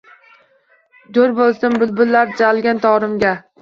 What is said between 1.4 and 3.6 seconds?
bo’lsin bulbullar chalgan torimga